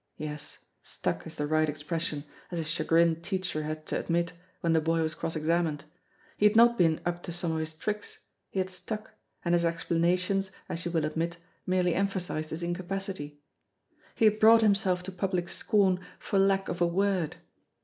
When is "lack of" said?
16.39-16.81